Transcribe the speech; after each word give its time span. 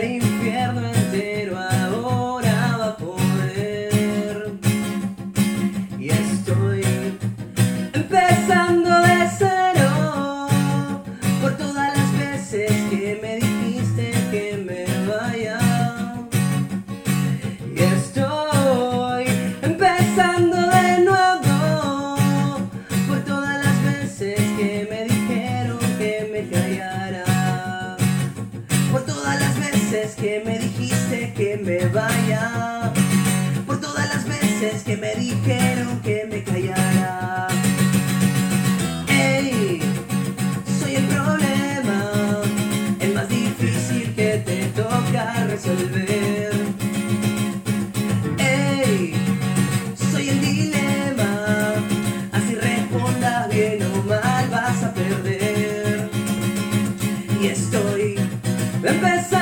el. 0.00 0.63
veces 30.04 30.16
que 30.16 30.42
me 30.44 30.58
dijiste 30.58 31.32
que 31.34 31.56
me 31.56 31.86
vaya, 31.86 32.92
por 33.66 33.80
todas 33.80 34.06
las 34.08 34.26
veces 34.28 34.82
que 34.82 34.96
me 34.98 35.14
dijeron 35.14 36.00
que 36.02 36.26
me 36.30 36.42
callara. 36.42 37.48
Hey, 39.08 39.80
soy 40.78 40.96
el 40.96 41.04
problema, 41.04 42.42
el 43.00 43.14
más 43.14 43.28
difícil 43.30 44.14
que 44.14 44.42
te 44.44 44.66
toca 44.76 45.46
resolver. 45.48 46.52
Hey, 48.38 49.14
soy 50.12 50.28
el 50.28 50.40
dilema, 50.40 51.74
así 52.32 52.54
respondas 52.56 53.48
bien 53.48 53.82
o 53.82 54.02
mal 54.02 54.50
vas 54.50 54.82
a 54.82 54.92
perder. 54.92 56.10
Y 57.40 57.46
estoy 57.46 58.18
empezando. 58.82 59.33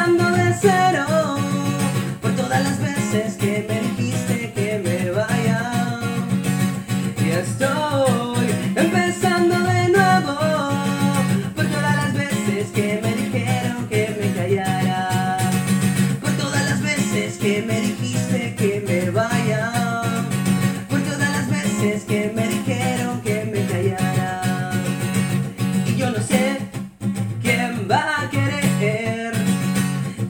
querer. 28.31 29.33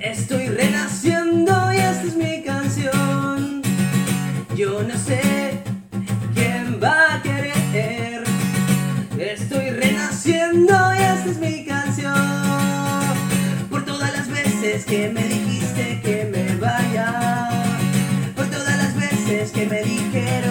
Estoy 0.00 0.48
renaciendo 0.48 1.72
y 1.72 1.76
esta 1.76 2.02
es 2.02 2.16
mi 2.16 2.42
canción. 2.42 3.62
Yo 4.56 4.82
no 4.82 4.96
sé 4.96 5.62
quién 6.34 6.80
va 6.82 7.14
a 7.14 7.22
querer. 7.22 8.22
Estoy 9.18 9.70
renaciendo 9.70 10.74
y 10.94 10.98
esta 10.98 11.30
es 11.30 11.38
mi 11.38 11.64
canción. 11.64 12.14
Por 13.70 13.84
todas 13.84 14.12
las 14.12 14.28
veces 14.28 14.84
que 14.84 15.08
me 15.08 15.24
dijiste 15.26 16.00
que 16.02 16.28
me 16.32 16.56
vaya. 16.56 17.48
Por 18.36 18.46
todas 18.46 18.76
las 18.76 18.94
veces 18.96 19.50
que 19.52 19.66
me 19.66 19.82
dije 19.82 20.41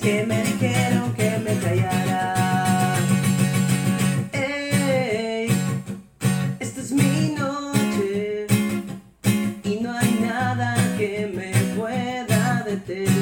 que 0.00 0.26
me 0.26 0.42
dijeron 0.42 1.14
que 1.14 1.38
me 1.38 1.56
callara. 1.60 2.96
Hey, 4.32 5.48
esta 6.58 6.80
es 6.80 6.90
mi 6.90 7.36
noche 7.38 8.46
y 9.62 9.78
no 9.80 9.96
hay 9.96 10.18
nada 10.20 10.74
que 10.98 11.30
me 11.32 11.52
pueda 11.76 12.64
detener. 12.64 13.17